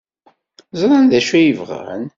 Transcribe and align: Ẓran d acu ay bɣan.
Ẓran 0.79 1.05
d 1.11 1.13
acu 1.19 1.33
ay 1.37 1.49
bɣan. 1.57 2.03